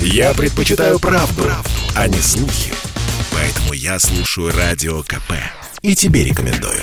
Я 0.00 0.34
предпочитаю 0.34 0.98
правду, 0.98 1.42
правду, 1.42 1.70
а 1.94 2.08
не 2.08 2.18
слухи. 2.18 2.72
Поэтому 3.32 3.72
я 3.72 3.98
слушаю 3.98 4.52
Радио 4.56 5.02
КП. 5.02 5.32
И 5.82 5.94
тебе 5.94 6.24
рекомендую. 6.24 6.82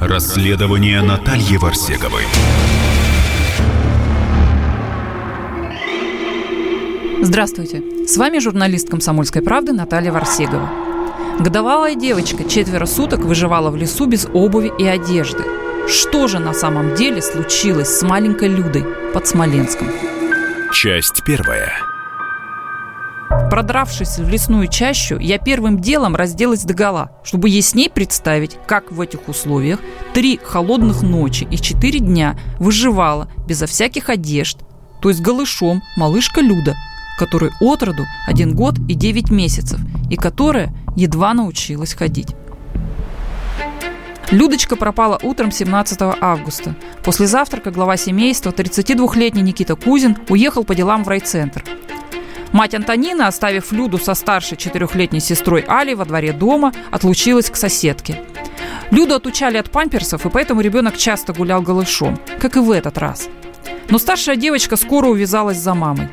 Расследование 0.00 1.00
Натальи 1.02 1.56
Варсеговой. 1.56 2.24
Здравствуйте. 7.22 7.82
С 8.06 8.16
вами 8.16 8.38
журналист 8.40 8.90
«Комсомольской 8.90 9.42
правды» 9.42 9.72
Наталья 9.72 10.10
Варсегова. 10.10 10.68
Годовалая 11.38 11.94
девочка 11.94 12.44
четверо 12.44 12.84
суток 12.84 13.20
выживала 13.20 13.70
в 13.70 13.76
лесу 13.76 14.06
без 14.06 14.26
обуви 14.32 14.72
и 14.76 14.84
одежды. 14.84 15.44
Что 15.88 16.28
же 16.28 16.38
на 16.38 16.54
самом 16.54 16.94
деле 16.94 17.20
случилось 17.20 17.88
с 17.88 18.02
маленькой 18.02 18.48
Людой 18.48 18.84
под 19.12 19.26
Смоленском? 19.26 19.88
Часть 20.72 21.22
первая. 21.24 21.72
Продравшись 23.50 24.18
в 24.18 24.28
лесную 24.28 24.68
чащу, 24.68 25.18
я 25.18 25.38
первым 25.38 25.80
делом 25.80 26.16
разделась 26.16 26.64
догола, 26.64 27.12
чтобы 27.24 27.48
ясней 27.48 27.90
представить, 27.90 28.58
как 28.66 28.92
в 28.92 29.00
этих 29.00 29.28
условиях 29.28 29.80
три 30.14 30.38
холодных 30.42 31.02
ночи 31.02 31.46
и 31.50 31.56
четыре 31.56 31.98
дня 31.98 32.38
выживала 32.58 33.28
безо 33.46 33.66
всяких 33.66 34.08
одежд, 34.08 34.58
то 35.00 35.08
есть 35.08 35.20
голышом 35.20 35.82
малышка 35.96 36.40
Люда– 36.40 36.74
которой 37.22 37.52
от 37.60 37.82
роду 37.82 38.04
один 38.26 38.54
год 38.54 38.78
и 38.88 38.94
9 38.94 39.30
месяцев, 39.30 39.78
и 40.10 40.16
которая 40.16 40.74
едва 40.96 41.34
научилась 41.34 41.94
ходить. 41.94 42.34
Людочка 44.32 44.76
пропала 44.76 45.20
утром 45.22 45.52
17 45.52 45.98
августа. 46.18 46.74
После 47.04 47.26
завтрака 47.26 47.70
глава 47.70 47.98
семейства, 47.98 48.48
32-летний 48.48 49.42
Никита 49.42 49.76
Кузин, 49.76 50.16
уехал 50.30 50.64
по 50.64 50.74
делам 50.74 51.04
в 51.04 51.08
райцентр. 51.08 51.62
Мать 52.50 52.74
Антонина, 52.74 53.26
оставив 53.26 53.72
Люду 53.72 53.98
со 53.98 54.14
старшей 54.14 54.56
четырехлетней 54.56 55.20
сестрой 55.20 55.62
Али 55.68 55.94
во 55.94 56.06
дворе 56.06 56.32
дома, 56.32 56.72
отлучилась 56.90 57.50
к 57.50 57.56
соседке. 57.56 58.22
Люду 58.90 59.16
отучали 59.16 59.58
от 59.58 59.70
памперсов, 59.70 60.24
и 60.24 60.30
поэтому 60.30 60.62
ребенок 60.62 60.96
часто 60.96 61.34
гулял 61.34 61.60
голышом, 61.60 62.18
как 62.40 62.56
и 62.56 62.60
в 62.60 62.70
этот 62.70 62.96
раз. 62.96 63.28
Но 63.90 63.98
старшая 63.98 64.36
девочка 64.36 64.76
скоро 64.76 65.08
увязалась 65.08 65.58
за 65.58 65.74
мамой. 65.74 66.08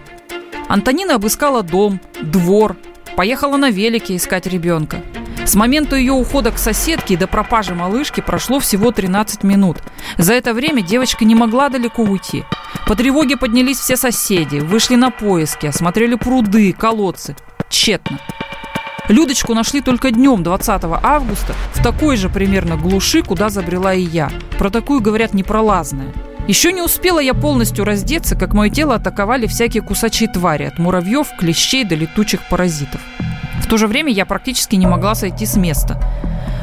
Антонина 0.67 1.15
обыскала 1.15 1.63
дом, 1.63 2.01
двор, 2.21 2.75
поехала 3.15 3.57
на 3.57 3.69
велике 3.69 4.15
искать 4.15 4.47
ребенка. 4.47 5.03
С 5.45 5.55
момента 5.55 5.95
ее 5.95 6.13
ухода 6.13 6.51
к 6.51 6.57
соседке 6.57 7.15
и 7.15 7.17
до 7.17 7.25
пропажи 7.25 7.73
малышки 7.73 8.21
прошло 8.21 8.59
всего 8.59 8.91
13 8.91 9.43
минут. 9.43 9.77
За 10.17 10.33
это 10.33 10.53
время 10.53 10.81
девочка 10.81 11.25
не 11.25 11.33
могла 11.33 11.69
далеко 11.69 12.03
уйти. 12.03 12.43
По 12.85 12.95
тревоге 12.95 13.35
поднялись 13.35 13.79
все 13.79 13.97
соседи, 13.97 14.57
вышли 14.57 14.95
на 14.95 15.09
поиски, 15.09 15.65
осмотрели 15.67 16.15
пруды, 16.15 16.71
колодцы. 16.73 17.35
Тщетно. 17.69 18.19
Людочку 19.07 19.55
нашли 19.55 19.81
только 19.81 20.11
днем 20.11 20.43
20 20.43 20.83
августа 21.01 21.55
в 21.73 21.83
такой 21.83 22.15
же 22.15 22.29
примерно 22.29 22.77
глуши, 22.77 23.23
куда 23.23 23.49
забрела 23.49 23.93
и 23.95 24.01
я. 24.01 24.31
Про 24.59 24.69
такую 24.69 25.01
говорят 25.01 25.33
непролазная. 25.33 26.13
Еще 26.49 26.73
не 26.73 26.81
успела 26.81 27.19
я 27.19 27.35
полностью 27.35 27.85
раздеться, 27.85 28.35
как 28.35 28.55
мое 28.55 28.71
тело 28.71 28.95
атаковали 28.95 29.45
всякие 29.45 29.83
кусачие 29.83 30.27
твари, 30.27 30.63
от 30.63 30.79
муравьев, 30.79 31.27
клещей 31.37 31.83
до 31.83 31.93
летучих 31.93 32.41
паразитов. 32.49 33.01
В 33.61 33.67
то 33.67 33.77
же 33.77 33.85
время 33.85 34.11
я 34.11 34.25
практически 34.25 34.75
не 34.75 34.87
могла 34.87 35.13
сойти 35.13 35.45
с 35.45 35.55
места, 35.57 36.01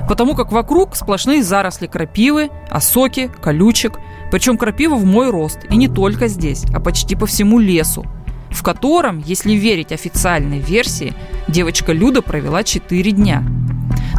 потому 0.09 0.35
как 0.35 0.51
вокруг 0.51 0.97
сплошные 0.97 1.45
заросли 1.45 1.87
крапивы, 1.87 2.51
осоки, 2.69 3.31
колючек, 3.41 4.01
причем 4.33 4.59
крапива 4.59 4.97
в 4.97 5.05
мой 5.05 5.31
рост, 5.31 5.61
и 5.71 5.77
не 5.77 5.87
только 5.87 6.27
здесь, 6.27 6.65
а 6.75 6.81
почти 6.81 7.15
по 7.15 7.27
всему 7.27 7.61
лесу, 7.61 8.05
в 8.51 8.65
котором, 8.65 9.23
если 9.25 9.53
верить 9.53 9.93
официальной 9.93 10.59
версии, 10.59 11.15
девочка 11.47 11.93
Люда 11.93 12.23
провела 12.23 12.65
4 12.65 13.13
дня– 13.13 13.45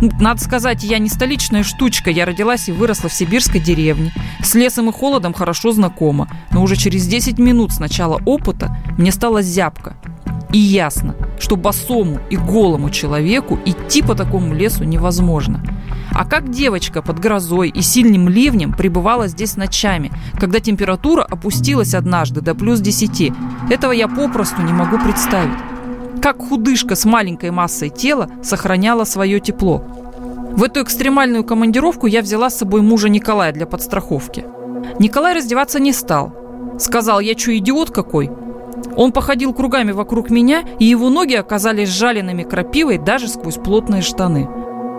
надо 0.02 0.42
сказать, 0.42 0.84
я 0.84 1.00
не 1.00 1.10
столичная 1.10 1.64
штучка. 1.64 2.10
Я 2.10 2.26
родилась 2.26 2.70
и 2.70 2.72
выросла 2.72 3.10
в 3.10 3.14
сибирской 3.14 3.60
деревне. 3.60 4.14
С 4.44 4.54
лесом 4.56 4.90
и 4.90 4.94
холодом 4.94 5.34
хорошо 5.34 5.72
знакома. 5.72 6.30
Но 6.52 6.62
уже 6.62 6.76
через 6.76 7.08
10 7.08 7.40
минут 7.40 7.72
с 7.72 7.80
начала 7.80 8.22
опыта 8.26 8.78
мне 8.98 9.12
стало 9.12 9.42
зябко. 9.42 9.96
И 10.54 10.60
ясно, 10.60 11.16
что 11.40 11.56
босому 11.56 12.20
и 12.30 12.38
голому 12.38 12.90
человеку 12.90 13.60
идти 13.66 14.02
по 14.02 14.16
такому 14.16 14.54
лесу 14.54 14.86
невозможно. 14.86 15.62
А 16.12 16.26
как 16.26 16.50
девочка 16.50 17.02
под 17.02 17.20
грозой 17.20 17.70
и 17.70 17.82
сильным 17.82 18.30
ливнем 18.30 18.74
пребывала 18.74 19.28
здесь 19.28 19.58
ночами, 19.58 20.12
когда 20.40 20.60
температура 20.60 21.24
опустилась 21.24 21.94
однажды 21.94 22.42
до 22.42 22.56
плюс 22.56 22.80
10, 22.80 23.34
этого 23.70 23.92
я 23.92 24.08
попросту 24.08 24.62
не 24.62 24.74
могу 24.74 24.98
представить 24.98 25.60
как 26.22 26.40
худышка 26.40 26.96
с 26.96 27.06
маленькой 27.06 27.52
массой 27.52 27.90
тела 27.90 28.30
сохраняла 28.44 29.04
свое 29.04 29.40
тепло. 29.40 29.84
В 30.52 30.64
эту 30.64 30.82
экстремальную 30.82 31.44
командировку 31.44 32.08
я 32.08 32.22
взяла 32.22 32.50
с 32.50 32.58
собой 32.58 32.82
мужа 32.82 33.10
Николая 33.10 33.52
для 33.52 33.68
подстраховки. 33.68 34.46
Николай 35.00 35.36
раздеваться 35.36 35.80
не 35.80 35.94
стал. 35.94 36.34
Сказал, 36.80 37.20
я 37.20 37.38
что, 37.38 37.56
идиот 37.56 37.92
какой? 37.92 38.32
Он 38.96 39.12
походил 39.12 39.54
кругами 39.54 39.92
вокруг 39.92 40.30
меня, 40.30 40.64
и 40.80 40.86
его 40.86 41.10
ноги 41.10 41.36
оказались 41.36 41.90
жаленными 41.90 42.44
крапивой 42.44 42.98
даже 42.98 43.28
сквозь 43.28 43.56
плотные 43.56 44.02
штаны. 44.02 44.50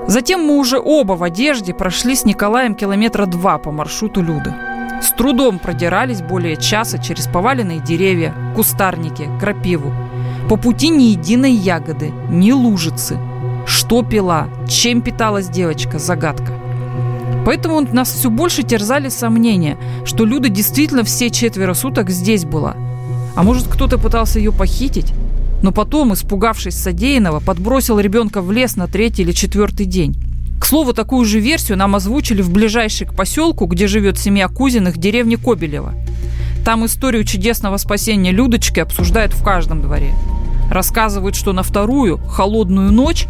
Затем 0.06 0.44
мы 0.44 0.58
уже 0.58 0.78
оба 0.78 1.12
в 1.14 1.22
одежде 1.22 1.74
прошли 1.74 2.14
с 2.14 2.24
Николаем 2.24 2.74
километра 2.74 3.26
два 3.26 3.58
по 3.58 3.70
маршруту 3.70 4.22
Люды. 4.22 4.54
С 5.02 5.10
трудом 5.10 5.58
продирались 5.58 6.22
более 6.22 6.56
часа 6.56 6.98
через 6.98 7.26
поваленные 7.26 7.80
деревья, 7.80 8.34
кустарники, 8.54 9.28
крапиву– 9.40 9.92
по 10.48 10.56
пути 10.56 10.88
ни 10.88 11.04
единой 11.04 11.52
ягоды, 11.52 12.10
ни 12.30 12.52
лужицы. 12.52 13.18
Что 13.66 14.02
пила, 14.02 14.48
чем 14.66 15.02
питалась 15.02 15.48
девочка– 15.48 15.98
загадка. 16.00 16.54
Поэтому 17.44 17.80
нас 17.80 18.10
все 18.10 18.30
больше 18.30 18.62
терзали 18.62 19.10
сомнения, 19.10 19.76
что 20.04 20.24
Люда 20.24 20.48
действительно 20.48 21.04
все 21.04 21.30
четверо 21.30 21.74
суток 21.74 22.08
здесь 22.08 22.44
была. 22.44 22.76
А 23.36 23.42
может, 23.42 23.68
кто-то 23.68 23.98
пытался 23.98 24.38
ее 24.38 24.52
похитить? 24.52 25.12
Но 25.62 25.70
потом, 25.70 26.14
испугавшись 26.14 26.76
содеянного, 26.76 27.40
подбросил 27.40 28.00
ребенка 28.00 28.40
в 28.40 28.50
лес 28.50 28.76
на 28.76 28.86
третий 28.86 29.22
или 29.22 29.32
четвертый 29.32 29.86
день. 29.86 30.16
К 30.58 30.64
слову, 30.66 30.92
такую 30.92 31.24
же 31.24 31.40
версию 31.40 31.78
нам 31.78 31.94
озвучили 31.94 32.42
в 32.42 32.50
ближайшей 32.50 33.06
к 33.06 33.14
поселку, 33.14 33.66
где 33.66 33.86
живет 33.86 34.18
семья 34.18 34.48
Кузиных, 34.48 34.98
деревне 34.98 35.36
Кобелева. 35.36 35.94
Там 36.64 36.84
историю 36.84 37.24
чудесного 37.24 37.76
спасения 37.76 38.32
Людочки 38.32 38.80
обсуждают 38.80 39.32
в 39.32 39.42
каждом 39.42 39.80
дворе. 39.80 40.12
Рассказывают, 40.70 41.34
что 41.34 41.52
на 41.52 41.62
вторую, 41.62 42.18
холодную 42.18 42.92
ночь, 42.92 43.26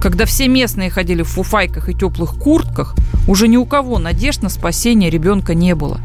когда 0.00 0.24
все 0.24 0.48
местные 0.48 0.90
ходили 0.90 1.22
в 1.22 1.28
фуфайках 1.28 1.88
и 1.88 1.94
теплых 1.94 2.36
куртках, 2.36 2.94
уже 3.26 3.48
ни 3.48 3.56
у 3.56 3.66
кого 3.66 3.98
надежд 3.98 4.42
на 4.42 4.48
спасение 4.48 5.10
ребенка 5.10 5.54
не 5.54 5.74
было. 5.74 6.00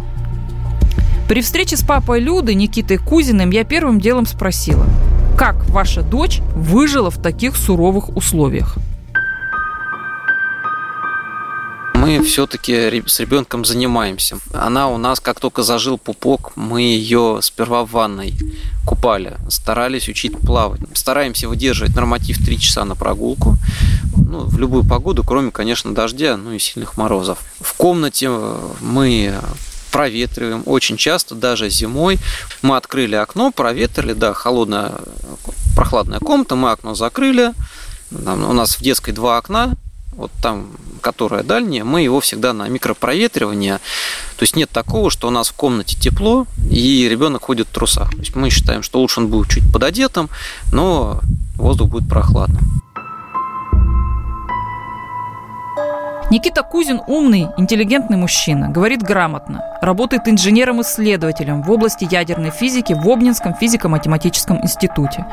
При 1.27 1.41
встрече 1.41 1.77
с 1.77 1.83
папой 1.83 2.19
Люды, 2.19 2.53
Никитой 2.53 2.97
Кузиным, 2.97 3.49
я 3.51 3.63
первым 3.63 3.99
делом 3.99 4.25
спросила, 4.25 4.85
как 5.37 5.67
ваша 5.69 6.01
дочь 6.01 6.41
выжила 6.53 7.09
в 7.09 7.17
таких 7.17 7.55
суровых 7.55 8.15
условиях? 8.15 8.77
Мы 12.03 12.21
все-таки 12.21 13.01
с 13.05 13.19
ребенком 13.21 13.63
занимаемся. 13.63 14.37
Она 14.53 14.89
у 14.89 14.97
нас, 14.97 15.21
как 15.21 15.39
только 15.39 15.63
зажил 15.63 15.97
пупок, 15.97 16.51
мы 16.57 16.81
ее 16.81 17.39
сперва 17.41 17.85
в 17.85 17.91
ванной 17.91 18.33
купали, 18.85 19.37
старались 19.49 20.09
учить 20.09 20.37
плавать. 20.37 20.81
Стараемся 20.93 21.47
выдерживать 21.47 21.95
норматив 21.95 22.43
3 22.43 22.59
часа 22.59 22.83
на 22.83 22.95
прогулку, 22.95 23.57
ну, 24.17 24.41
в 24.41 24.57
любую 24.59 24.83
погоду, 24.83 25.23
кроме, 25.23 25.51
конечно, 25.51 25.95
дождя, 25.95 26.35
ну 26.35 26.51
и 26.51 26.59
сильных 26.59 26.97
морозов. 26.97 27.39
В 27.61 27.73
комнате 27.75 28.29
мы 28.81 29.39
проветриваем 29.91 30.63
очень 30.65 30.97
часто, 30.97 31.35
даже 31.35 31.69
зимой. 31.69 32.19
Мы 32.61 32.75
открыли 32.75 33.15
окно, 33.15 33.51
проветрили, 33.51 34.11
да, 34.11 34.33
холодная, 34.33 34.91
прохладная 35.73 36.19
комната, 36.19 36.55
мы 36.55 36.71
окно 36.71 36.95
закрыли. 36.95 37.53
У 38.11 38.53
нас 38.53 38.75
в 38.75 38.81
детской 38.81 39.13
два 39.13 39.37
окна, 39.37 39.75
вот 40.15 40.31
там, 40.41 40.67
которая 41.03 41.43
дальняя, 41.43 41.83
мы 41.83 42.01
его 42.01 42.19
всегда 42.19 42.53
на 42.53 42.67
микропроветривание. 42.67 43.77
То 44.37 44.43
есть 44.43 44.55
нет 44.55 44.71
такого, 44.71 45.11
что 45.11 45.27
у 45.27 45.31
нас 45.31 45.49
в 45.49 45.53
комнате 45.53 45.95
тепло, 45.99 46.47
и 46.71 47.07
ребенок 47.07 47.43
ходит 47.43 47.67
в 47.67 47.71
трусах. 47.71 48.09
То 48.11 48.17
есть 48.17 48.35
мы 48.35 48.49
считаем, 48.49 48.81
что 48.81 48.99
лучше 48.99 49.19
он 49.19 49.27
будет 49.27 49.51
чуть 49.51 49.71
пододетым, 49.71 50.29
но 50.71 51.19
воздух 51.57 51.89
будет 51.89 52.09
прохладным. 52.09 52.81
Никита 56.31 56.63
Кузин 56.63 56.99
умный, 57.05 57.49
интеллигентный 57.57 58.17
мужчина, 58.17 58.69
говорит 58.69 59.03
грамотно, 59.03 59.61
работает 59.83 60.27
инженером-исследователем 60.27 61.61
в 61.61 61.69
области 61.69 62.07
ядерной 62.09 62.49
физики 62.49 62.93
в 62.93 63.07
Обнинском 63.07 63.53
физико-математическом 63.53 64.63
институте. 64.63 65.27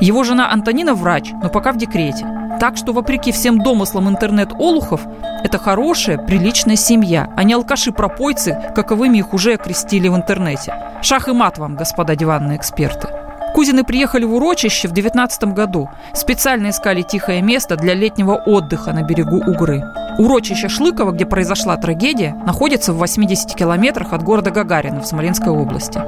Его 0.00 0.24
жена 0.24 0.52
Антонина 0.52 0.94
врач, 0.94 1.30
но 1.42 1.48
пока 1.48 1.72
в 1.72 1.78
декрете. 1.78 2.26
Так 2.62 2.76
что, 2.76 2.92
вопреки 2.92 3.32
всем 3.32 3.58
домыслам 3.58 4.08
интернет-олухов, 4.08 5.00
это 5.42 5.58
хорошая, 5.58 6.16
приличная 6.16 6.76
семья, 6.76 7.28
а 7.36 7.42
не 7.42 7.54
алкаши-пропойцы, 7.54 8.56
каковыми 8.76 9.18
их 9.18 9.34
уже 9.34 9.54
окрестили 9.54 10.06
в 10.06 10.14
интернете. 10.14 10.72
Шах 11.02 11.26
и 11.26 11.32
мат 11.32 11.58
вам, 11.58 11.74
господа 11.74 12.14
диванные 12.14 12.56
эксперты. 12.56 13.08
Кузины 13.56 13.82
приехали 13.82 14.24
в 14.24 14.34
урочище 14.34 14.86
в 14.86 14.92
19 14.92 15.42
году. 15.52 15.90
Специально 16.14 16.70
искали 16.70 17.02
тихое 17.02 17.42
место 17.42 17.74
для 17.74 17.94
летнего 17.94 18.36
отдыха 18.36 18.92
на 18.92 19.02
берегу 19.02 19.38
Угры. 19.38 19.82
Урочище 20.18 20.68
Шлыково, 20.68 21.10
где 21.10 21.26
произошла 21.26 21.76
трагедия, 21.76 22.32
находится 22.46 22.92
в 22.92 22.98
80 22.98 23.56
километрах 23.56 24.12
от 24.12 24.22
города 24.22 24.52
Гагарина 24.52 25.00
в 25.00 25.06
Смоленской 25.08 25.50
области. 25.50 26.00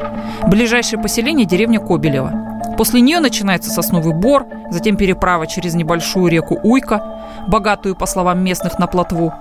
Ближайшее 0.47 1.03
поселение– 1.03 1.47
деревня 1.49 1.81
Кобелева. 1.81 2.54
После 2.76 3.00
нее 3.00 3.21
начинается 3.21 3.71
сосновый 3.71 4.15
бор, 4.15 4.47
затем 4.71 4.97
переправа 4.97 5.47
через 5.47 5.75
небольшую 5.75 6.29
реку 6.29 6.59
Уйка, 6.62 7.03
богатую, 7.47 7.94
по 7.94 8.06
словам 8.06 8.43
местных, 8.43 8.79
на 8.79 8.87
плотву. 8.87 9.32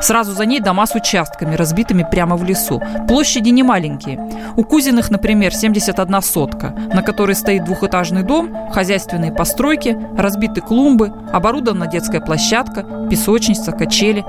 Сразу 0.00 0.32
за 0.32 0.46
ней 0.46 0.60
дома 0.60 0.86
с 0.86 0.94
участками, 0.94 1.54
разбитыми 1.54 2.06
прямо 2.08 2.36
в 2.36 2.44
лесу. 2.44 2.80
Площади 3.08 3.50
не 3.50 3.62
маленькие. 3.62 4.20
У 4.56 4.64
Кузиных, 4.64 5.10
например, 5.10 5.54
71 5.54 6.22
сотка, 6.22 6.74
на 6.92 7.02
которой 7.02 7.34
стоит 7.34 7.64
двухэтажный 7.64 8.22
дом, 8.22 8.70
хозяйственные 8.70 9.32
постройки, 9.32 9.98
разбиты 10.16 10.60
клумбы, 10.60 11.12
оборудована 11.32 11.86
детская 11.86 12.20
площадка, 12.20 12.86
песочница, 13.10 13.72
качели. 13.72 14.24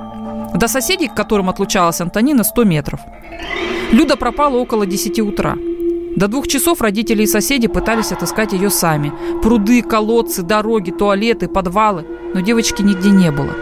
До 0.53 0.67
соседей, 0.67 1.07
к 1.07 1.13
которым 1.13 1.49
отлучалась 1.49 2.01
Антонина, 2.01 2.43
100 2.43 2.63
метров. 2.63 3.01
Люда 3.91 4.17
пропала 4.17 4.57
около 4.57 4.85
10 4.85 5.19
утра. 5.19 5.55
До 6.15 6.27
двух 6.27 6.47
часов 6.47 6.81
родители 6.81 7.23
и 7.23 7.27
соседи 7.27 7.67
пытались 7.67 8.11
отыскать 8.11 8.53
ее 8.53 8.69
сами. 8.69 9.11
Пруды, 9.41 9.81
колодцы, 9.81 10.41
дороги, 10.41 10.91
туалеты, 10.91 11.47
подвалы. 11.47 12.05
Но 12.33 12.41
девочки 12.41 12.81
нигде 12.81 13.09
не 13.09 13.31
было. 13.31 13.53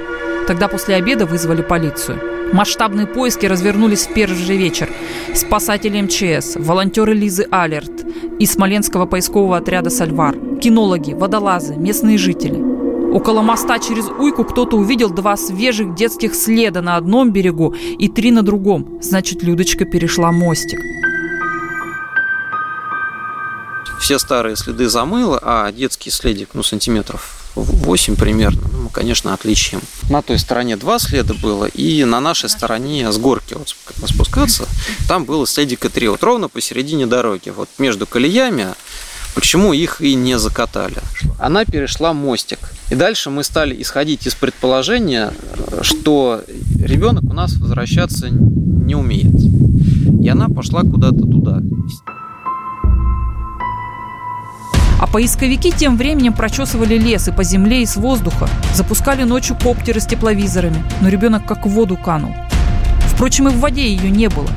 Тогда 0.48 0.68
после 0.68 0.96
обеда 0.96 1.26
вызвали 1.26 1.62
полицию. 1.62 2.20
Масштабные 2.54 3.08
поиски 3.08 3.46
развернулись 3.46 4.06
в 4.06 4.14
первый 4.14 4.38
же 4.38 4.56
вечер. 4.56 4.90
Спасатели 5.34 6.00
МЧС, 6.00 6.56
волонтеры 6.58 7.14
Лизы 7.14 7.48
Алерт 7.50 8.06
и 8.40 8.46
Смоленского 8.46 9.08
поискового 9.08 9.58
отряда 9.58 9.90
«Сальвар», 9.90 10.36
кинологи, 10.62 11.14
водолазы, 11.14 11.76
местные 11.76 12.18
жители. 12.18 12.64
Около 13.12 13.42
моста 13.42 13.80
через 13.80 14.10
Уйку 14.10 14.44
кто-то 14.44 14.78
увидел 14.78 15.10
два 15.10 15.38
свежих 15.38 15.96
детских 15.96 16.36
следа 16.36 16.82
на 16.82 16.98
одном 16.98 17.32
берегу 17.32 17.74
и 17.98 18.10
три 18.10 18.30
на 18.30 18.44
другом. 18.44 19.00
Значит, 19.02 19.42
Людочка 19.42 19.86
перешла 19.86 20.32
мостик. 20.32 20.80
Все 24.06 24.20
старые 24.20 24.56
следы 24.56 24.88
замыло, 24.88 25.40
а 25.42 25.72
детский 25.72 26.12
следик, 26.12 26.50
ну, 26.54 26.62
сантиметров 26.62 27.44
8 27.56 28.16
примерно, 28.16 28.62
ну, 28.72 28.84
мы, 28.84 28.90
конечно, 28.92 29.34
отличим. 29.34 29.82
На 30.12 30.22
той 30.22 30.38
стороне 30.38 30.78
два 30.78 31.00
следа 31.00 31.34
было, 31.34 31.66
и 31.66 32.04
на 32.04 32.20
нашей 32.20 32.50
стороне 32.50 33.12
с 33.12 33.18
горки 33.18 33.56
вот 33.56 33.76
спускаться, 34.08 34.68
там 35.08 35.26
было 35.26 35.48
следика 35.48 35.90
3, 35.90 36.10
вот 36.10 36.22
ровно 36.22 36.50
посередине 36.50 37.08
дороги, 37.08 37.50
вот 37.50 37.68
между 37.80 38.06
колеями, 38.06 38.76
почему 39.34 39.74
их 39.74 40.02
и 40.02 40.14
не 40.14 40.38
закатали. 40.38 41.02
Она 41.40 41.66
перешла 41.66 42.14
мостик. 42.14 42.60
И 42.92 42.96
дальше 42.96 43.32
мы 43.32 43.44
стали 43.44 43.76
исходить 43.82 44.28
из 44.28 44.36
предположения, 44.36 45.34
что 45.82 46.44
ребенок 46.80 47.24
у 47.24 47.34
нас 47.34 47.56
возвращаться 47.56 48.30
не 48.30 48.94
умеет. 48.94 49.34
И 50.24 50.30
она 50.30 50.48
пошла 50.48 50.82
куда-то 50.82 51.22
туда. 51.22 51.60
А 55.00 55.08
поисковики 55.08 55.72
тем 55.72 55.98
временем 55.98 56.34
прочесывали 56.34 56.98
лес 56.98 57.28
и 57.28 57.32
по 57.32 57.44
земле, 57.44 57.82
и 57.82 57.86
с 57.86 57.96
воздуха. 57.96 58.48
Запускали 58.74 59.24
ночью 59.24 59.58
коптеры 59.62 60.00
с 60.00 60.06
тепловизорами, 60.06 60.84
но 61.02 61.10
ребенок 61.10 61.46
как 61.46 61.66
в 61.66 61.70
воду 61.70 61.98
канул. 61.98 62.34
Впрочем, 63.08 63.48
и 63.48 63.52
в 63.52 63.60
воде 63.60 63.88
ее 63.88 64.10
не 64.10 64.30
было. 64.30 64.50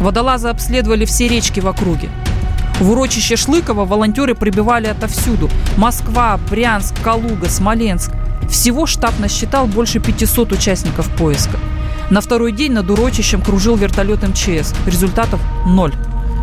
Водолазы 0.00 0.48
обследовали 0.48 1.04
все 1.04 1.28
речки 1.28 1.60
в 1.60 1.68
округе. 1.68 2.08
В 2.80 2.90
урочище 2.90 3.36
Шлыкова 3.36 3.84
волонтеры 3.84 4.34
прибывали 4.34 4.86
отовсюду. 4.86 5.48
Москва, 5.76 6.38
Брянск, 6.50 6.94
Калуга, 7.02 7.48
Смоленск. 7.48 8.10
Всего 8.48 8.86
штаб 8.86 9.18
насчитал 9.18 9.66
больше 9.66 10.00
500 10.00 10.52
участников 10.52 11.08
поиска. 11.16 11.58
На 12.10 12.20
второй 12.20 12.52
день 12.52 12.72
над 12.72 12.90
урочищем 12.90 13.40
кружил 13.40 13.76
вертолет 13.76 14.26
МЧС. 14.26 14.74
Результатов– 14.86 15.40
ноль. 15.66 15.94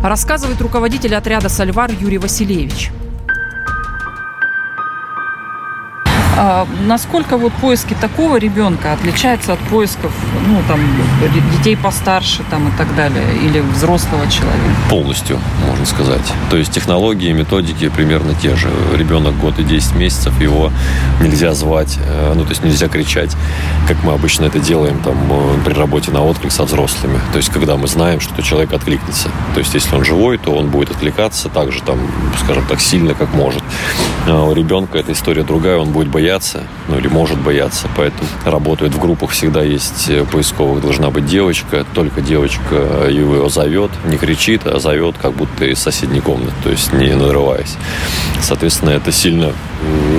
Рассказывает 0.02 0.60
руководитель 0.62 1.14
отряда 1.14 1.50
«Сальвар» 1.50 1.90
Юрий 2.00 2.18
Васильевич. 2.18 2.90
Насколько 6.86 7.36
вот 7.36 7.52
поиски 7.52 7.94
такого 8.00 8.36
ребенка 8.36 8.94
отличаются 8.94 9.52
от 9.52 9.58
поисков, 9.58 10.12
ну, 10.46 10.62
там, 10.66 10.80
детей 11.52 11.76
постарше 11.76 12.42
там, 12.50 12.68
и 12.68 12.70
так 12.78 12.94
далее, 12.96 13.24
или 13.44 13.60
взрослого 13.60 14.26
человека? 14.30 14.74
Полностью, 14.88 15.38
можно 15.66 15.84
сказать. 15.84 16.32
То 16.48 16.56
есть 16.56 16.72
технологии, 16.72 17.30
методики 17.32 17.90
примерно 17.90 18.34
те 18.34 18.56
же. 18.56 18.70
Ребенок 18.96 19.36
год 19.38 19.58
и 19.58 19.64
10 19.64 19.96
месяцев, 19.96 20.40
его 20.40 20.72
нельзя 21.20 21.52
звать, 21.52 21.98
э, 21.98 22.32
ну, 22.34 22.44
то 22.44 22.50
есть 22.50 22.64
нельзя 22.64 22.88
кричать, 22.88 23.36
как 23.86 24.02
мы 24.02 24.14
обычно 24.14 24.46
это 24.46 24.58
делаем 24.58 24.98
там 25.04 25.16
э, 25.30 25.58
при 25.64 25.74
работе 25.74 26.10
на 26.10 26.24
отклик 26.24 26.52
со 26.52 26.64
взрослыми. 26.64 27.20
То 27.32 27.36
есть 27.36 27.50
когда 27.50 27.76
мы 27.76 27.86
знаем, 27.86 28.20
что 28.20 28.42
человек 28.42 28.72
откликнется. 28.72 29.28
То 29.52 29.60
есть 29.60 29.74
если 29.74 29.94
он 29.94 30.04
живой, 30.04 30.38
то 30.38 30.52
он 30.52 30.70
будет 30.70 30.90
откликаться 30.90 31.50
так 31.50 31.70
же, 31.70 31.82
там, 31.82 31.98
скажем 32.42 32.64
так, 32.66 32.80
сильно, 32.80 33.12
как 33.14 33.34
может. 33.34 33.62
А 34.26 34.44
у 34.44 34.54
ребенка 34.54 34.98
эта 34.98 35.12
история 35.12 35.42
другая, 35.42 35.76
он 35.76 35.90
будет 35.90 36.08
бояться 36.08 36.29
бояться, 36.30 36.62
ну 36.86 36.96
или 36.96 37.08
может 37.08 37.40
бояться, 37.40 37.88
поэтому 37.96 38.28
работают 38.44 38.94
в 38.94 39.00
группах, 39.00 39.30
всегда 39.30 39.64
есть 39.64 40.08
э, 40.08 40.24
поисковых, 40.24 40.80
должна 40.80 41.10
быть 41.10 41.26
девочка, 41.26 41.84
только 41.92 42.20
девочка 42.20 43.08
его 43.10 43.48
зовет, 43.48 43.90
не 44.04 44.16
кричит, 44.16 44.64
а 44.64 44.78
зовет 44.78 45.16
как 45.20 45.32
будто 45.32 45.64
из 45.64 45.80
соседней 45.80 46.20
комнаты, 46.20 46.52
то 46.62 46.70
есть 46.70 46.92
не 46.92 47.14
надрываясь. 47.16 47.76
Соответственно, 48.40 48.90
это 48.90 49.10
сильно 49.10 49.52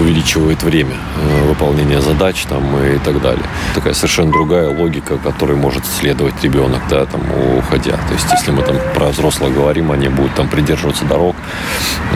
увеличивает 0.01 0.63
время 0.63 0.95
э, 1.17 1.47
выполнения 1.47 2.01
задач 2.01 2.43
там, 2.49 2.63
и 2.83 2.97
так 2.99 3.21
далее. 3.21 3.45
Такая 3.75 3.93
совершенно 3.93 4.31
другая 4.31 4.69
логика, 4.69 5.17
которой 5.17 5.55
может 5.55 5.85
следовать 5.85 6.41
ребенок, 6.43 6.81
да, 6.89 7.05
там, 7.05 7.21
уходя. 7.57 7.93
То 7.93 8.13
есть, 8.13 8.27
если 8.31 8.51
мы 8.51 8.63
там 8.63 8.77
про 8.95 9.09
взрослых 9.09 9.53
говорим, 9.53 9.91
они 9.91 10.09
будут 10.09 10.35
там 10.35 10.49
придерживаться 10.49 11.05
дорог, 11.05 11.35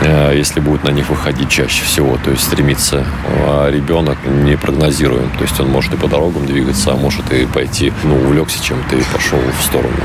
э, 0.02 0.32
если 0.36 0.60
будут 0.60 0.84
на 0.84 0.90
них 0.90 1.08
выходить 1.08 1.48
чаще 1.48 1.84
всего, 1.84 2.18
то 2.22 2.30
есть 2.30 2.44
стремиться. 2.44 3.06
А 3.46 3.70
ребенок 3.70 4.18
не 4.26 4.56
прогнозируем. 4.56 5.30
То 5.38 5.42
есть 5.42 5.58
он 5.60 5.68
может 5.68 5.94
и 5.94 5.96
по 5.96 6.08
дорогам 6.08 6.46
двигаться, 6.46 6.92
а 6.92 6.96
может 6.96 7.32
и 7.32 7.46
пойти, 7.46 7.92
ну, 8.04 8.16
увлекся 8.16 8.62
чем-то 8.62 8.96
и 8.96 9.02
пошел 9.12 9.38
в 9.58 9.64
сторону. 9.64 9.96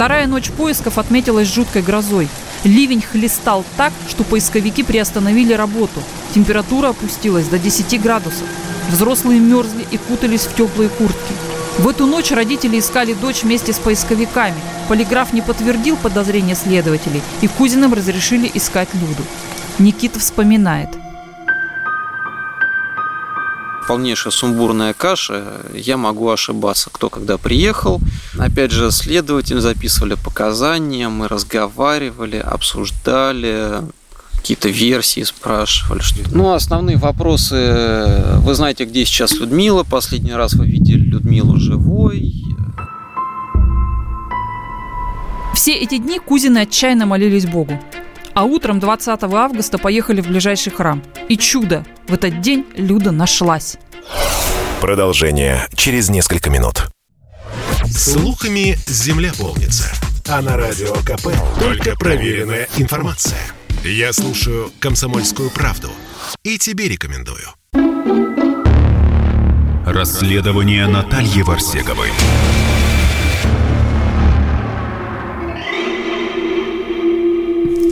Вторая 0.00 0.26
ночь 0.26 0.50
поисков 0.50 0.96
отметилась 0.96 1.52
жуткой 1.52 1.82
грозой. 1.82 2.28
Ливень 2.64 3.02
хлестал 3.02 3.64
так, 3.76 3.92
что 4.08 4.22
поисковики 4.22 4.82
приостановили 4.82 5.52
работу. 5.54 6.02
Температура 6.34 6.88
опустилась 6.88 7.46
до 7.46 7.58
10 7.58 8.00
градусов. 8.00 8.46
Взрослые 8.90 9.40
мерзли 9.40 9.86
и 9.90 9.96
кутались 9.96 10.42
в 10.42 10.54
теплые 10.54 10.90
куртки. 10.90 11.32
В 11.78 11.88
эту 11.88 12.06
ночь 12.06 12.30
родители 12.30 12.78
искали 12.78 13.14
дочь 13.14 13.42
вместе 13.42 13.72
с 13.72 13.78
поисковиками. 13.78 14.60
Полиграф 14.88 15.32
не 15.32 15.40
подтвердил 15.40 15.96
подозрения 15.96 16.54
следователей, 16.54 17.22
и 17.40 17.48
Кузиным 17.48 17.94
разрешили 17.94 18.50
искать 18.52 18.88
Люду. 18.94 19.24
Никита 19.78 20.18
вспоминает– 20.18 20.90
полнейшая 23.90 24.32
сумбурная 24.32 24.92
каша, 24.92 25.62
я 25.74 25.96
могу 25.96 26.30
ошибаться, 26.30 26.90
кто 26.92 27.10
когда 27.10 27.38
приехал. 27.38 28.00
Опять 28.38 28.70
же, 28.70 28.92
следователи 28.92 29.58
записывали 29.58 30.14
показания, 30.14 31.08
мы 31.08 31.26
разговаривали, 31.26 32.36
обсуждали, 32.36 33.82
какие-то 34.36 34.68
версии 34.68 35.24
спрашивали. 35.24 36.02
Что... 36.02 36.20
Ну, 36.30 36.52
основные 36.52 36.98
вопросы. 36.98 38.36
Вы 38.36 38.54
знаете, 38.54 38.84
где 38.84 39.04
сейчас 39.04 39.32
Людмила? 39.32 39.82
Последний 39.82 40.34
раз 40.34 40.54
вы 40.54 40.66
видели 40.66 41.00
Людмилу 41.00 41.56
живой? 41.56 42.44
Все 45.52 45.72
эти 45.72 45.98
дни 45.98 46.20
кузины 46.20 46.58
отчаянно 46.58 47.06
молились 47.06 47.46
Богу. 47.46 47.76
А 48.34 48.44
утром 48.44 48.80
20 48.80 49.22
августа 49.22 49.78
поехали 49.78 50.20
в 50.20 50.28
ближайший 50.28 50.70
храм. 50.70 51.02
И 51.28 51.36
чудо! 51.36 51.84
В 52.08 52.14
этот 52.14 52.40
день 52.40 52.66
Люда 52.74 53.10
нашлась. 53.10 53.76
Продолжение 54.80 55.66
через 55.74 56.08
несколько 56.08 56.50
минут. 56.50 56.88
Слухами 57.90 58.78
земля 58.86 59.32
полнится. 59.38 59.92
А 60.28 60.40
на 60.42 60.56
радио 60.56 60.94
КП 60.94 61.28
только 61.58 61.96
проверенная 61.96 62.68
информация. 62.76 63.40
Я 63.84 64.12
слушаю 64.12 64.70
«Комсомольскую 64.78 65.50
правду» 65.50 65.90
и 66.44 66.58
тебе 66.58 66.88
рекомендую. 66.88 67.48
Расследование 69.86 70.86
Натальи 70.86 71.42
Варсеговой. 71.42 72.10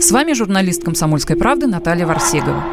С 0.01 0.11
вами 0.11 0.31
журналист 0.31 0.83
«Комсомольской 0.83 1.35
правды» 1.35 1.67
Наталья 1.67 2.07
Варсегова. 2.07 2.63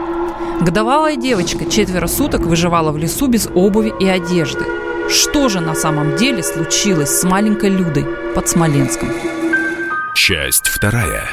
Годовалая 0.60 1.16
девочка 1.16 1.64
четверо 1.68 2.06
суток 2.06 2.42
выживала 2.42 2.92
в 2.92 2.98
лесу 2.98 3.26
без 3.26 3.48
обуви 3.52 3.92
и 3.98 4.06
одежды. 4.06 4.64
Что 5.10 5.48
же 5.48 5.58
на 5.60 5.74
самом 5.74 6.16
деле 6.16 6.44
случилось 6.44 7.10
с 7.10 7.24
маленькой 7.24 7.70
Людой 7.70 8.06
под 8.32 8.48
Смоленском? 8.48 9.08
Часть 10.14 10.68
вторая. 10.68 11.24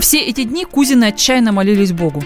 Все 0.00 0.20
эти 0.20 0.44
дни 0.44 0.64
кузины 0.64 1.04
отчаянно 1.04 1.52
молились 1.52 1.92
Богу. 1.92 2.24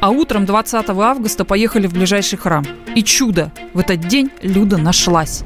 А 0.00 0.08
утром 0.08 0.46
20 0.46 0.88
августа 0.88 1.44
поехали 1.44 1.86
в 1.86 1.92
ближайший 1.92 2.38
храм. 2.38 2.66
И 2.94 3.02
чудо! 3.02 3.52
В 3.74 3.78
этот 3.80 4.00
день 4.08 4.30
Люда 4.40 4.78
нашлась. 4.78 5.44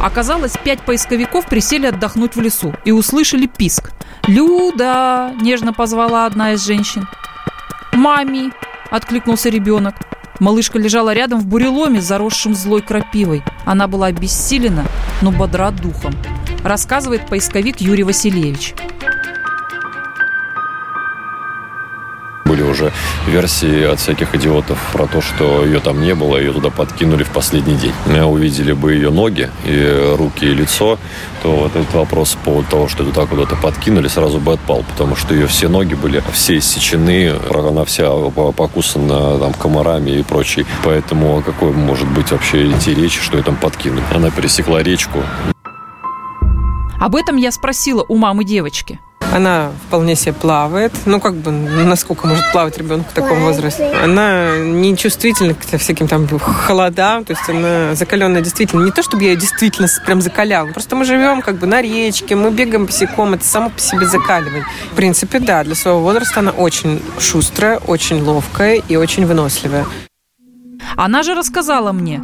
Оказалось, 0.00 0.54
пять 0.62 0.80
поисковиков 0.80 1.46
присели 1.46 1.86
отдохнуть 1.86 2.36
в 2.36 2.40
лесу 2.40 2.74
и 2.84 2.92
услышали 2.92 3.46
писк. 3.46 3.92
«Люда!»– 4.26 5.32
нежно 5.40 5.72
позвала 5.72 6.26
одна 6.26 6.52
из 6.52 6.64
женщин. 6.64 7.08
«Мами!»– 7.92 8.52
откликнулся 8.90 9.48
ребенок. 9.48 9.94
Малышка 10.38 10.78
лежала 10.78 11.14
рядом 11.14 11.40
в 11.40 11.46
буреломе, 11.46 12.00
заросшем 12.00 12.54
злой 12.54 12.82
крапивой. 12.82 13.42
Она 13.64 13.88
была 13.88 14.06
обессилена, 14.06 14.84
но 15.22 15.30
бодра 15.30 15.70
духом. 15.70 16.14
Рассказывает 16.62 17.26
поисковик 17.26 17.80
Юрий 17.80 18.02
Васильевич. 18.02 18.74
Уже 22.76 22.92
версии 23.26 23.84
от 23.84 23.98
всяких 23.98 24.34
идиотов 24.34 24.78
про 24.92 25.06
то, 25.06 25.20
что 25.20 25.64
ее 25.64 25.80
там 25.80 26.02
не 26.02 26.14
было, 26.14 26.36
ее 26.36 26.52
туда 26.52 26.70
подкинули 26.70 27.24
в 27.24 27.30
последний 27.30 27.74
день. 27.74 27.92
Увидели 28.24 28.72
бы 28.72 28.92
ее 28.94 29.10
ноги, 29.10 29.50
и 29.64 30.14
руки, 30.16 30.44
и 30.44 30.54
лицо, 30.54 30.98
то 31.42 31.52
вот 31.56 31.74
этот 31.74 31.92
вопрос 31.94 32.34
по 32.34 32.50
поводу 32.50 32.68
того, 32.70 32.88
что 32.88 33.04
туда 33.04 33.26
куда-то 33.26 33.56
подкинули, 33.56 34.08
сразу 34.08 34.38
бы 34.38 34.52
отпал, 34.52 34.84
потому 34.88 35.16
что 35.16 35.34
ее 35.34 35.46
все 35.46 35.68
ноги 35.68 35.94
были 35.94 36.22
все 36.32 36.58
иссечены, 36.58 37.34
она 37.50 37.84
вся 37.84 38.10
покусана 38.56 39.38
там 39.38 39.52
комарами 39.54 40.10
и 40.10 40.22
прочей. 40.22 40.66
Поэтому 40.84 41.42
какой 41.42 41.72
может 41.72 42.08
быть 42.08 42.30
вообще 42.30 42.70
идти 42.70 42.94
речь, 42.94 43.18
что 43.18 43.38
ее 43.38 43.42
там 43.42 43.56
подкинули? 43.56 44.02
Она 44.14 44.30
пересекла 44.30 44.82
речку. 44.82 45.22
Об 47.00 47.16
этом 47.16 47.36
я 47.36 47.52
спросила 47.52 48.04
у 48.08 48.16
мамы 48.16 48.44
девочки. 48.44 49.00
Она 49.32 49.72
вполне 49.86 50.14
себе 50.14 50.32
плавает. 50.32 50.92
Ну, 51.04 51.20
как 51.20 51.34
бы, 51.34 51.50
насколько 51.50 52.26
может 52.26 52.50
плавать 52.52 52.78
ребенок 52.78 53.08
в 53.10 53.12
таком 53.12 53.40
возрасте. 53.40 53.84
Она 54.02 54.58
не 54.58 54.96
чувствительна 54.96 55.54
к 55.54 55.78
всяким 55.78 56.08
там 56.08 56.26
холодам. 56.38 57.24
То 57.24 57.32
есть 57.32 57.48
она 57.48 57.94
закаленная 57.94 58.40
действительно. 58.40 58.84
Не 58.84 58.92
то, 58.92 59.02
чтобы 59.02 59.24
я 59.24 59.30
ее 59.30 59.36
действительно 59.36 59.88
прям 60.04 60.20
закаляла. 60.20 60.68
Просто 60.68 60.96
мы 60.96 61.04
живем 61.04 61.42
как 61.42 61.58
бы 61.58 61.66
на 61.66 61.82
речке, 61.82 62.34
мы 62.34 62.50
бегаем 62.50 62.86
босиком. 62.86 63.34
Это 63.34 63.44
само 63.44 63.70
по 63.70 63.80
себе 63.80 64.06
закаливание. 64.06 64.64
В 64.92 64.94
принципе, 64.96 65.38
да, 65.40 65.64
для 65.64 65.74
своего 65.74 66.00
возраста 66.00 66.40
она 66.40 66.52
очень 66.52 67.02
шустрая, 67.18 67.78
очень 67.78 68.22
ловкая 68.22 68.82
и 68.88 68.96
очень 68.96 69.26
выносливая. 69.26 69.86
Она 70.96 71.22
же 71.22 71.34
рассказала 71.34 71.92
мне, 71.92 72.22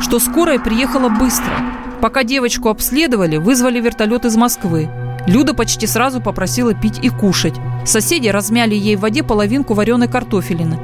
что 0.00 0.20
скорая 0.20 0.58
приехала 0.58 1.08
быстро. 1.08 1.52
Пока 2.00 2.24
девочку 2.24 2.68
обследовали, 2.68 3.36
вызвали 3.36 3.80
вертолет 3.80 4.24
из 4.24 4.36
Москвы. 4.36 4.88
Люда 5.26 5.54
почти 5.54 5.86
сразу 5.86 6.20
попросила 6.20 6.74
пить 6.74 6.98
и 7.00 7.08
кушать. 7.08 7.54
Соседи 7.84 8.28
размяли 8.28 8.74
ей 8.74 8.96
в 8.96 9.00
воде 9.00 9.22
половинку 9.22 9.74
вареной 9.74 10.08
картофелины. 10.08 10.78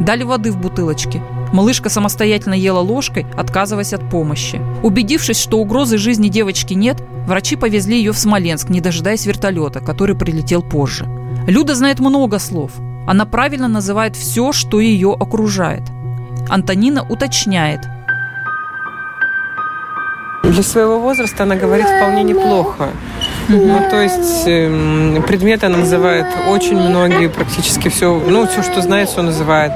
Дали 0.00 0.22
воды 0.24 0.52
в 0.52 0.58
бутылочке. 0.58 1.22
Малышка 1.52 1.88
самостоятельно 1.88 2.54
ела 2.54 2.80
ложкой, 2.80 3.26
отказываясь 3.36 3.94
от 3.94 4.08
помощи. 4.10 4.60
Убедившись, 4.82 5.40
что 5.40 5.58
угрозы 5.58 5.96
жизни 5.96 6.28
девочки 6.28 6.74
нет, 6.74 7.02
врачи 7.26 7.56
повезли 7.56 7.96
ее 7.96 8.12
в 8.12 8.18
Смоленск, 8.18 8.68
не 8.68 8.80
дожидаясь 8.80 9.24
вертолета, 9.24 9.80
который 9.80 10.14
прилетел 10.14 10.62
позже. 10.62 11.06
Люда 11.46 11.74
знает 11.74 12.00
много 12.00 12.38
слов. 12.38 12.72
Она 13.06 13.24
правильно 13.24 13.68
называет 13.68 14.16
все, 14.16 14.52
что 14.52 14.80
ее 14.80 15.16
окружает. 15.18 15.82
Антонина 16.50 17.06
уточняет. 17.08 17.80
Для 20.44 20.62
своего 20.62 21.00
возраста 21.00 21.44
она 21.44 21.56
говорит 21.56 21.86
вполне 21.86 22.22
неплохо. 22.22 22.90
Ну, 23.48 23.80
то 23.90 24.00
есть 24.02 24.46
э, 24.46 25.22
предметы 25.26 25.66
она 25.66 25.78
называет 25.78 26.26
очень 26.48 26.76
многие, 26.76 27.28
практически 27.28 27.88
все, 27.88 28.20
ну, 28.26 28.46
все, 28.46 28.62
что 28.62 28.82
знает, 28.82 29.08
все 29.08 29.22
называет. 29.22 29.72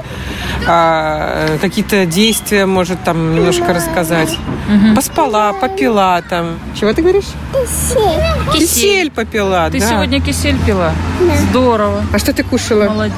А, 0.67 1.47
э, 1.49 1.57
какие-то 1.57 2.05
действия 2.05 2.65
может 2.67 3.03
там 3.03 3.35
немножко 3.35 3.73
рассказать. 3.73 4.37
Угу. 4.69 4.95
Поспала, 4.95 5.53
попила 5.53 6.21
там. 6.29 6.59
Чего 6.79 6.93
ты 6.93 7.01
говоришь? 7.01 7.25
Кисель. 7.51 8.53
Кисель 8.53 9.11
попила, 9.11 9.69
Ты 9.71 9.79
да. 9.79 9.89
сегодня 9.89 10.21
кисель 10.21 10.57
пила? 10.65 10.91
Да. 11.19 11.35
Здорово. 11.49 12.03
А 12.13 12.19
что 12.19 12.31
ты 12.33 12.43
кушала? 12.43 12.85
Молодец. 12.89 13.15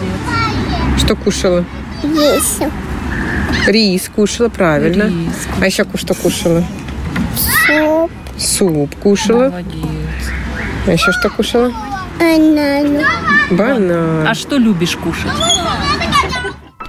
Что 0.98 1.16
кушала? 1.16 1.66
Весел. 2.02 2.72
Рис 3.68 4.10
кушала, 4.16 4.50
правильно. 4.50 5.04
Рис. 5.04 5.48
А 5.60 5.66
еще 5.66 5.86
что 5.96 6.14
кушала? 6.14 6.64
Суп. 7.68 8.12
Суп 8.38 8.96
кушала. 8.96 9.50
Молодец. 9.50 9.95
А 10.88 10.92
еще 10.92 11.12
что 11.12 11.30
кушала? 11.30 11.72
Банан. 12.20 13.04
Банан. 13.52 14.28
А 14.28 14.34
что 14.36 14.58
любишь 14.58 14.96
кушать? 14.96 15.32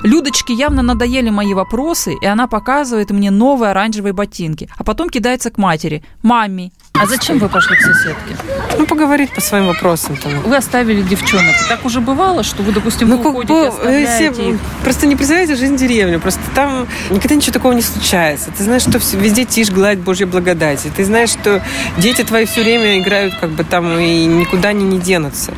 Людочке 0.02 0.52
явно 0.52 0.82
надоели 0.82 1.30
мои 1.30 1.54
вопросы, 1.54 2.14
и 2.20 2.26
она 2.26 2.46
показывает 2.46 3.10
мне 3.10 3.30
новые 3.30 3.70
оранжевые 3.70 4.12
ботинки, 4.12 4.68
а 4.76 4.84
потом 4.84 5.08
кидается 5.08 5.50
к 5.50 5.58
матери. 5.58 6.04
«Мами, 6.22 6.72
а 7.00 7.06
зачем 7.06 7.38
вы 7.38 7.48
пошли 7.48 7.76
к 7.76 7.80
соседке? 7.80 8.36
Ну, 8.78 8.86
поговорить 8.86 9.34
по 9.34 9.40
своим 9.40 9.66
вопросам 9.66 10.16
там. 10.16 10.40
Вы 10.42 10.56
оставили 10.56 11.02
девчонок. 11.02 11.54
Так 11.68 11.84
уже 11.84 12.00
бывало, 12.00 12.42
что 12.42 12.62
вы, 12.62 12.72
допустим, 12.72 13.08
Ну, 13.08 13.16
вы 13.18 13.30
уходите, 13.30 13.52
бы, 13.54 13.66
оставляете 13.68 14.32
все- 14.32 14.50
их? 14.50 14.56
просто 14.82 15.06
не 15.06 15.16
представляете 15.16 15.56
жизнь 15.56 15.76
деревни. 15.76 16.16
Просто 16.16 16.40
там 16.54 16.86
никогда 17.10 17.34
ничего 17.34 17.52
такого 17.52 17.72
не 17.72 17.82
случается. 17.82 18.50
Ты 18.56 18.64
знаешь, 18.64 18.82
что 18.82 18.98
везде 19.16 19.44
тишь, 19.44 19.70
гладь 19.70 19.98
Божья 19.98 20.26
благодати. 20.26 20.90
Ты 20.94 21.04
знаешь, 21.04 21.30
что 21.30 21.62
дети 21.98 22.22
твои 22.22 22.44
все 22.46 22.62
время 22.62 22.98
играют 22.98 23.34
как 23.40 23.50
бы 23.50 23.64
там 23.64 23.98
и 23.98 24.24
никуда 24.26 24.70
они 24.70 24.84
не 24.84 24.98
денутся. 24.98 25.52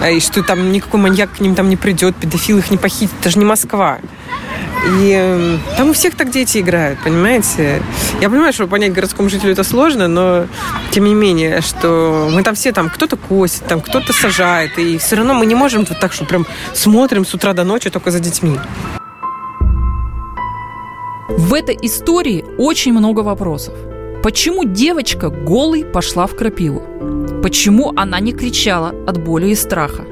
А 0.00 0.10
И 0.10 0.20
что 0.20 0.42
там 0.42 0.72
никакой 0.72 1.00
маньяк 1.00 1.30
к 1.32 1.40
ним 1.40 1.54
там 1.54 1.68
не 1.68 1.76
придет, 1.76 2.16
педофил 2.16 2.58
их 2.58 2.70
не 2.70 2.76
похитит. 2.76 3.10
Это 3.20 3.30
же 3.30 3.38
не 3.38 3.44
Москва. 3.44 3.98
И 4.84 5.14
э, 5.16 5.58
там 5.76 5.90
у 5.90 5.92
всех 5.92 6.16
так 6.16 6.30
дети 6.30 6.58
играют, 6.58 6.98
понимаете? 7.04 7.80
Я 8.20 8.28
понимаю, 8.28 8.52
что 8.52 8.66
понять 8.66 8.92
городскому 8.92 9.28
жителю 9.28 9.52
это 9.52 9.62
сложно, 9.62 10.08
но 10.08 10.46
тем 10.90 11.04
не 11.04 11.14
менее, 11.14 11.60
что 11.60 12.28
мы 12.32 12.42
там 12.42 12.54
все 12.54 12.72
там, 12.72 12.90
кто-то 12.90 13.16
косит, 13.16 13.64
там 13.66 13.80
кто-то 13.80 14.12
сажает, 14.12 14.78
и 14.78 14.98
все 14.98 15.16
равно 15.16 15.34
мы 15.34 15.46
не 15.46 15.54
можем 15.54 15.84
вот 15.88 16.00
так, 16.00 16.12
что 16.12 16.24
прям 16.24 16.46
смотрим 16.74 17.24
с 17.24 17.32
утра 17.32 17.52
до 17.52 17.62
ночи 17.62 17.90
только 17.90 18.10
за 18.10 18.18
детьми. 18.18 18.58
В 21.28 21.54
этой 21.54 21.78
истории 21.80 22.44
очень 22.58 22.92
много 22.92 23.20
вопросов. 23.20 23.74
Почему 24.22 24.64
девочка 24.64 25.28
голой 25.28 25.84
пошла 25.84 26.26
в 26.26 26.34
крапиву? 26.34 26.82
Почему 27.42 27.92
она 27.96 28.20
не 28.20 28.32
кричала 28.32 28.92
от 29.06 29.22
боли 29.22 29.50
и 29.50 29.54
страха? 29.54 30.04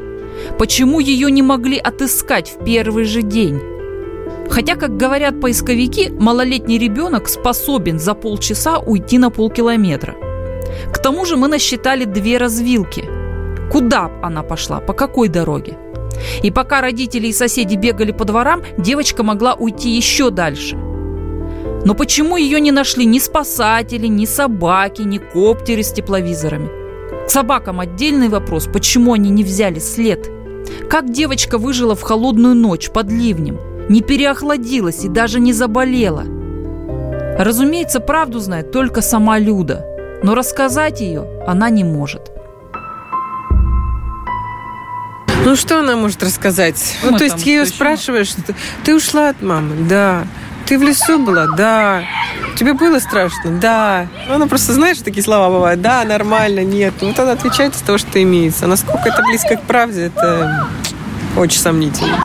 Почему 0.59 1.01
ее 1.01 1.31
не 1.31 1.43
могли 1.43 1.79
отыскать 1.79 2.53
в 2.53 2.65
первый 2.65 3.05
же 3.05 3.23
день? 3.23 3.61
Хотя, 4.51 4.75
как 4.75 4.97
говорят 4.97 5.41
поисковики, 5.41 6.11
малолетний 6.11 6.79
ребенок 6.79 7.29
способен 7.29 7.99
за 7.99 8.15
полчаса 8.15 8.79
уйти 8.79 9.17
на 9.19 9.31
полкилометра. 9.31 10.17
К 10.93 10.99
тому 10.99 11.25
же 11.25 11.37
мы 11.37 11.49
насчитали 11.49 12.05
две 12.05 12.37
развилки. 12.37 13.09
Куда 13.71 14.11
она 14.23 14.43
пошла, 14.43 14.81
по 14.81 14.93
какой 14.93 15.29
дороге? 15.29 15.79
И 16.43 16.51
пока 16.51 16.81
родители 16.81 17.29
и 17.29 17.33
соседи 17.33 17.77
бегали 17.77 18.11
по 18.11 18.25
дворам, 18.25 18.63
девочка 18.77 19.23
могла 19.23 19.55
уйти 19.55 19.91
еще 19.91 20.31
дальше. 20.31 20.77
Но 21.85 21.95
почему 21.95 22.37
ее 22.37 22.61
не 22.61 22.73
нашли 22.73 23.07
ни 23.07 23.21
спасатели, 23.21 24.09
ни 24.09 24.27
собаки, 24.27 25.03
ни 25.03 25.19
коптеры 25.19 25.85
с 25.85 25.93
тепловизорами? 25.93 26.69
К 27.27 27.31
собакам 27.31 27.79
отдельный 27.79 28.29
вопрос, 28.29 28.67
почему 28.67 29.13
они 29.13 29.31
не 29.31 29.45
взяли 29.45 29.79
след? 29.79 30.29
Как 30.91 31.11
девочка 31.11 31.57
выжила 31.57 31.95
в 31.95 32.03
холодную 32.03 32.55
ночь 32.55 32.91
под 32.91 33.11
ливнем, 33.11 33.59
не 33.91 34.03
переохладилась 34.03 35.05
и 35.05 35.09
даже 35.09 35.41
не 35.41 35.53
заболела? 35.53 36.25
Разумеется, 37.39 38.01
правду 38.01 38.39
знает 38.39 38.71
только 38.71 39.03
сама 39.03 39.39
Люда, 39.39 39.85
но 40.23 40.35
рассказать 40.35 41.01
ее 41.01 41.27
она 41.47 41.71
не 41.71 41.83
может. 41.85 42.31
Ну, 45.45 45.57
что 45.57 45.81
она 45.81 45.97
может 45.97 46.23
рассказать? 46.23 46.99
Ну, 47.03 47.13
Ну, 47.13 47.19
то 47.19 47.25
есть 47.25 47.45
ее 47.47 47.63
еще? 47.63 47.71
спрашиваешь, 47.71 48.33
ты, 48.85 48.95
ушла 48.95 49.31
от 49.31 49.43
мамы? 49.43 49.75
Да. 49.89 50.25
Ты 50.67 50.79
в 50.79 50.83
лесу 50.83 51.19
была? 51.19 51.47
Да. 51.57 52.03
Тебе 52.57 52.75
было 52.75 53.01
страшно? 53.01 53.59
Да. 53.59 54.07
Ну, 54.29 54.35
она 54.35 54.47
просто, 54.47 54.73
знаешь, 54.75 54.99
такие 54.99 55.25
слова 55.25 55.49
бывают. 55.53 55.81
Да, 55.81 56.05
нормально, 56.05 56.63
нет. 56.63 56.93
Вот 57.01 57.19
она 57.19 57.33
отвечает 57.33 57.75
из 57.75 57.81
того, 57.81 57.99
что 57.99 58.23
имеется. 58.23 58.67
А 58.67 58.69
насколько 58.69 59.09
это 59.09 59.23
близко 59.23 59.57
к 59.57 59.63
правде, 59.63 60.13
это 60.15 60.69
очень 61.37 61.59
сомнительно. 61.59 62.23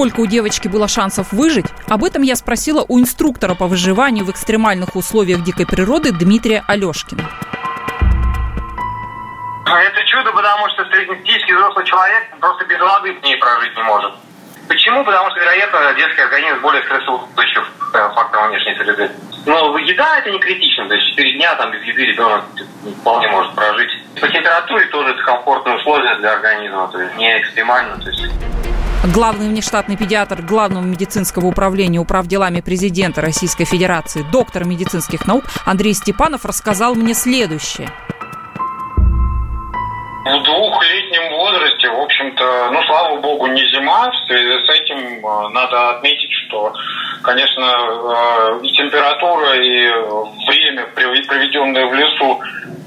Сколько 0.00 0.20
у 0.20 0.26
девочки 0.26 0.66
было 0.66 0.88
шансов 0.88 1.30
выжить? 1.30 1.66
Об 1.86 2.04
этом 2.04 2.22
я 2.22 2.34
спросила 2.34 2.82
у 2.88 2.98
инструктора 2.98 3.54
по 3.54 3.66
выживанию 3.66 4.24
в 4.24 4.30
экстремальных 4.30 4.96
условиях 4.96 5.44
дикой 5.44 5.66
природы 5.66 6.10
Дмитрия 6.10 6.64
Алешкина. 6.66 7.20
Это 9.66 10.04
чудо, 10.06 10.32
потому 10.32 10.70
что 10.70 10.86
среднестатистический 10.86 11.52
взрослый 11.52 11.84
человек 11.84 12.34
просто 12.40 12.64
без 12.64 12.80
воды 12.80 13.12
в 13.12 13.22
ней 13.22 13.36
прожить 13.36 13.76
не 13.76 13.82
может. 13.82 14.14
Почему? 14.68 15.04
Потому 15.04 15.28
что, 15.32 15.40
вероятно, 15.40 15.92
детский 15.92 16.22
организм 16.22 16.62
более 16.62 16.82
стрессоустойчив 16.84 17.70
к 17.92 17.94
э, 17.94 18.14
факторам 18.14 18.48
внешней 18.48 18.76
среды. 18.76 19.10
Но 19.44 19.76
еда 19.76 20.18
это 20.20 20.30
не 20.30 20.38
критично, 20.38 20.88
то 20.88 20.94
есть 20.94 21.08
4 21.10 21.32
дня 21.32 21.54
там 21.56 21.72
без 21.72 21.82
еды 21.82 22.06
ребенок 22.06 22.44
вполне 23.00 23.28
может 23.28 23.54
прожить. 23.54 23.90
По 24.18 24.26
температуре 24.28 24.86
тоже 24.86 25.10
это 25.10 25.22
комфортные 25.24 25.76
условия 25.76 26.14
для 26.20 26.32
организма, 26.32 26.88
то 26.88 26.98
есть 27.02 27.16
не 27.16 27.38
экстремально. 27.38 27.98
То 28.00 28.08
есть 28.08 28.32
Главный 29.02 29.48
внештатный 29.48 29.96
педиатр 29.96 30.42
Главного 30.42 30.84
медицинского 30.84 31.46
управления 31.46 31.98
управделами 31.98 32.60
президента 32.60 33.22
Российской 33.22 33.64
Федерации, 33.64 34.26
доктор 34.30 34.66
медицинских 34.66 35.26
наук 35.26 35.44
Андрей 35.64 35.94
Степанов 35.94 36.44
рассказал 36.44 36.94
мне 36.94 37.14
следующее. 37.14 37.88
В 40.22 40.42
двухлетнем 40.44 41.32
возрасте, 41.32 41.88
в 41.88 41.98
общем-то, 41.98 42.70
ну, 42.72 42.82
слава 42.82 43.20
богу, 43.22 43.46
не 43.46 43.64
зима. 43.70 44.10
В 44.10 44.26
связи 44.26 44.66
с 44.66 44.68
этим 44.68 45.26
э, 45.26 45.48
надо 45.48 45.96
отметить, 45.96 46.30
что, 46.46 46.70
конечно, 47.22 47.64
э, 47.64 48.60
и 48.62 48.70
температура, 48.72 49.54
и 49.56 49.88
время, 50.46 50.86
проведенное 50.94 51.86
в 51.86 51.94
лесу, 51.94 52.38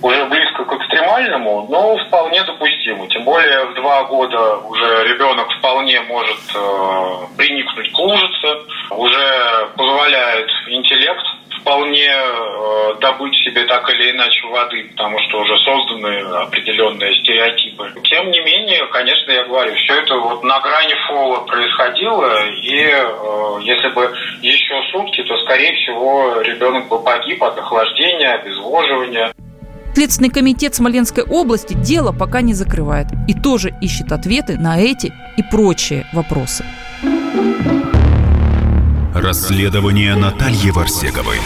уже 0.04 0.26
близко 0.26 0.66
к 0.66 0.74
экстремальному, 0.74 1.66
но 1.70 1.98
вполне 2.06 2.44
допустимо. 2.44 3.08
Тем 3.08 3.24
более 3.24 3.66
в 3.66 3.74
два 3.76 4.04
года 4.04 4.58
уже 4.58 5.08
ребенок 5.08 5.50
вполне 5.58 6.02
может 6.02 6.40
э, 6.54 7.38
приникнуть 7.38 7.92
к 7.92 7.98
лужице, 7.98 8.48
уже 8.92 9.70
позволяет 9.78 10.50
интеллект 10.68 11.24
вполне 11.62 12.10
э, 12.10 12.94
добыть 13.00 13.34
себе 13.46 13.64
так 13.64 13.90
или 13.92 14.12
иначе 14.12 14.46
воды, 14.48 14.90
потому 14.92 15.18
что 15.20 15.40
уже 15.40 15.58
созданы 15.60 16.20
определенные 16.44 17.16
стереотипы. 17.22 17.94
Тем 18.04 18.30
не 18.32 18.42
менее, 18.42 18.86
конечно, 18.88 19.32
я 19.32 19.46
говорю, 19.46 19.74
все 19.76 20.02
это 20.02 20.16
вот 20.18 20.44
на 20.44 20.60
грани 20.60 20.96
фола 21.08 21.40
происходило, 21.46 22.46
и 22.50 22.76
э, 22.76 23.58
если 23.62 23.88
бы 23.90 24.14
еще 24.42 24.82
сутки, 24.92 25.24
то, 25.24 25.38
скорее 25.46 25.74
всего, 25.78 26.42
ребенок 26.42 26.90
бы 26.90 27.02
погиб 27.02 27.42
от 27.42 27.58
охлаждения, 27.58 28.34
обезвоживания. 28.34 29.34
Следственный 29.94 30.30
комитет 30.30 30.74
Смоленской 30.74 31.24
области 31.24 31.74
дело 31.74 32.12
пока 32.12 32.42
не 32.42 32.54
закрывает 32.54 33.08
и 33.28 33.34
тоже 33.34 33.74
ищет 33.80 34.12
ответы 34.12 34.58
на 34.58 34.80
эти 34.80 35.14
и 35.38 35.44
прочие 35.44 36.08
вопросы. 36.14 36.66
Расследование 39.14 40.16
Натальи 40.16 40.72
Варсеговой. 40.72 41.38